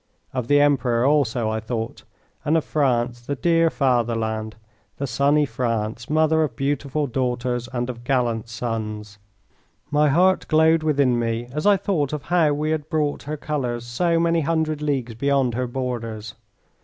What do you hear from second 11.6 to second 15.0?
I thought of how we had brought her colours so many hundred